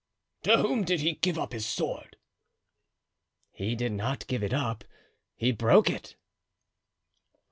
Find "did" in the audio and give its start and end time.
0.83-1.01, 3.75-3.91